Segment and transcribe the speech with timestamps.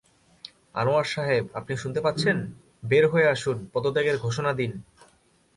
[0.75, 2.37] আনোয়ার সাহেব আপনি শুনতে পাচ্ছেন,
[2.83, 4.71] বের হয়ে আসুন, পদত্যাগের ঘোষণা দিন।